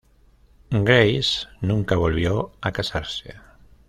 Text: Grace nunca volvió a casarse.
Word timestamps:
Grace 0.71 1.45
nunca 1.61 1.95
volvió 1.95 2.53
a 2.59 2.71
casarse. 2.71 3.35